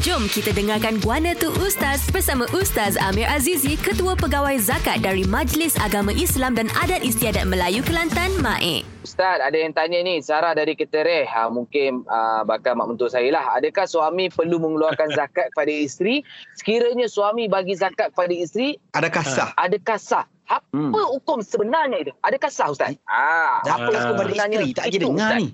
[0.00, 5.76] Jom kita dengarkan Guana Tu Ustaz bersama Ustaz Amir Azizi, Ketua Pegawai Zakat dari Majlis
[5.76, 8.88] Agama Islam dan Adat Istiadat Melayu Kelantan, MAIK.
[9.04, 11.28] Ustaz, ada yang tanya ni, Sarah dari Ketereh.
[11.28, 13.60] Ha, mungkin uh, bakal mak mentua saya lah.
[13.60, 16.24] Adakah suami perlu mengeluarkan zakat kepada isteri?
[16.56, 19.50] Sekiranya suami bagi zakat kepada isteri, Adakah sah?
[19.60, 20.24] adakah sah?
[20.48, 20.90] Apa Hmm.
[20.96, 22.12] hukum sebenarnya itu?
[22.24, 22.96] Adakah sah Ustaz?
[23.04, 24.70] Ah, Apa hukum pada sebenarnya isteri?
[24.72, 25.48] Tak itu, dengar ni.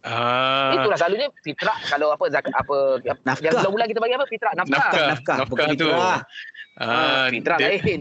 [0.00, 3.42] Ah, Itulah selalunya fitrah kalau apa zakat apa Nafkah.
[3.42, 4.78] yang bulan-bulan kita bagi apa fitrah nafkah.
[4.78, 5.06] Nafkah.
[5.10, 5.36] Nafkah.
[5.44, 5.88] Bukan Nafkah tu.
[5.90, 6.18] fitrah.
[6.78, 6.86] Ah,
[7.18, 8.00] Ah, fitrah dia- lain.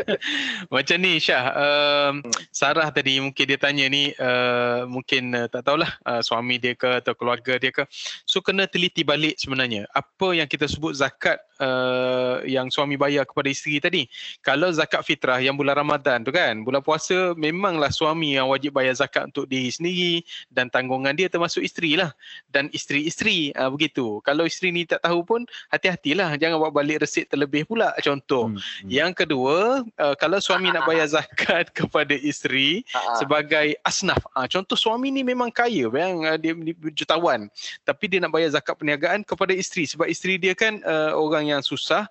[0.72, 2.14] Macam ni Syah, um,
[2.48, 7.04] Sarah tadi mungkin dia tanya ni uh, mungkin uh, tak tahulah uh, suami dia ke
[7.04, 7.84] atau keluarga dia ke.
[8.24, 13.48] So kena teliti balik sebenarnya apa yang kita sebut zakat uh, yang suami bayar kepada
[13.48, 14.02] isteri tadi.
[14.40, 18.96] Kalau zakat fitrah yang bulan Ramadan tu kan, bulan puasa memanglah suami yang wajib bayar
[18.96, 20.14] zakat untuk diri sendiri
[20.48, 22.14] dan tanggungan dia termasuk isteri lah
[22.54, 24.22] dan isteri-isteri uh, begitu.
[24.22, 25.42] Kalau isteri ni tak tahu pun
[25.74, 28.54] hati-hatilah jangan bawa balik resit terlebih pula contoh.
[28.54, 28.86] Hmm.
[28.86, 34.20] Yang kedua, uh, kalau suami nak bayar zakat kepada isteri Ah, sebagai asnaf.
[34.36, 37.48] Uh, contoh suami ni memang kaya, yang uh, dia, dia jutawan.
[37.84, 41.62] Tapi dia nak bayar zakat perniagaan kepada isteri sebab isteri dia kan uh, orang yang
[41.64, 42.06] susah.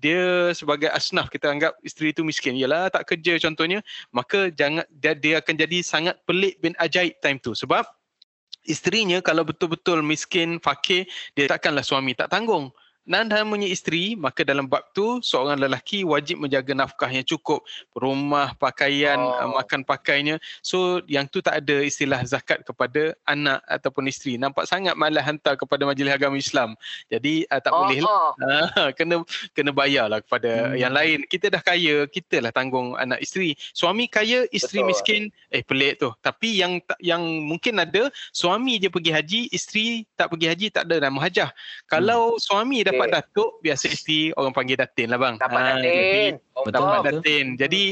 [0.00, 2.56] Dia sebagai asnaf kita anggap isteri itu miskin.
[2.56, 7.36] Yalah tak kerja contohnya, maka jangan dia, dia akan jadi sangat pelik bin ajaib time
[7.36, 7.84] tu sebab
[8.64, 12.72] isterinya kalau betul-betul miskin, fakir, dia takkanlah suami tak tanggung.
[13.10, 17.58] Dan namanya isteri, maka dalam bab tu seorang lelaki wajib menjaga nafkah yang cukup,
[17.90, 19.50] rumah, pakaian, Oh.
[19.50, 19.58] oh.
[19.58, 20.38] makan pakainya.
[20.62, 24.38] So yang tu tak ada istilah zakat kepada anak ataupun isteri.
[24.38, 26.78] Nampak sangat malah hantar kepada majlis agama Islam.
[27.10, 28.30] Jadi uh, tak Oh, boleh lah.
[28.78, 30.78] Ah, kena kena bayarlah kepada Hmm.
[30.78, 31.26] yang lain.
[31.26, 33.58] Kita dah kaya, kita lah tanggung anak isteri.
[33.74, 34.90] Suami kaya, isteri Betul.
[34.94, 36.14] miskin, eh pelik tu.
[36.22, 41.10] Tapi yang yang mungkin ada suami je pergi haji, isteri tak pergi haji tak ada
[41.10, 41.50] nama hajah.
[41.90, 42.98] Kalau suami dapat.
[43.08, 45.34] Datuk, biasa isteri orang panggil datin lah bang.
[45.40, 45.88] Dapat Ah, datin.
[45.88, 47.00] jadi- Oh, Betul.
[47.00, 47.46] Datin.
[47.56, 47.82] Jadi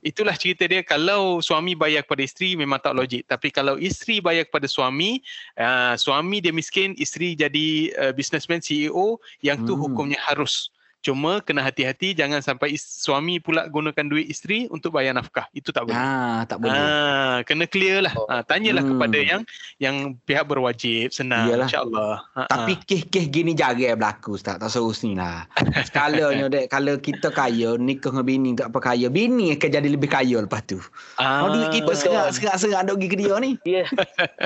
[0.00, 3.26] itulah cerita dia kalau suami bayar kepada isteri memang tak logik.
[3.26, 5.18] Tapi kalau isteri bayar kepada suami,
[5.58, 7.66] uh, suami dia miskin, isteri jadi
[7.98, 9.82] uh, businessman CEO, yang tu Hmm.
[9.82, 10.70] hukumnya harus.
[11.02, 15.50] Cuma kena hati-hati jangan sampai is- suami pula gunakan duit isteri untuk bayar nafkah.
[15.50, 15.98] Itu tak boleh.
[15.98, 16.72] Ah, tak boleh.
[16.72, 18.14] Ah, kena clear lah.
[18.14, 18.24] Oh.
[18.24, 18.96] Ah, tanyalah Hmm.
[18.96, 19.42] kepada yang
[19.76, 21.10] yang pihak berwajib.
[21.10, 22.22] Senang insya-Allah.
[22.32, 24.56] Ah, Tapi kes-kes gini jarang berlaku Ustaz.
[24.56, 25.42] Tak serus ni lah.
[25.88, 29.10] Skalanya dek, kalau kita kaya, nikah dengan bini tak apa kaya.
[29.10, 30.78] Bini akan jadi lebih kaya lepas tu.
[31.18, 33.50] ah, Oh, duit kita serak, serak, duk pergi ke dia ni.
[33.62, 33.82] Dia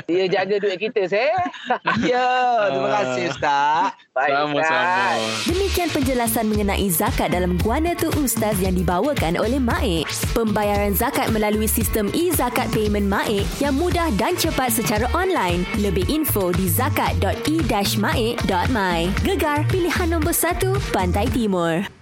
[0.07, 1.37] dia jaga duit kita, saya.
[2.01, 2.25] Ya,
[2.71, 3.93] terima kasih Ustaz.
[4.17, 5.05] Baik, Sama-sama.
[5.45, 5.89] Demikian
[6.47, 10.07] penjelasan mengenai zakat dalam Guana Tu Ustaz yang dibawakan oleh MAIK.
[10.35, 15.67] Pembayaran zakat melalui sistem e-zakat payment MAIK yang mudah dan cepat secara online.
[15.83, 18.99] Lebih info di zakat.e-maik.my.
[19.27, 21.96] Gegar pilihan nombor 1 Pantai Timur.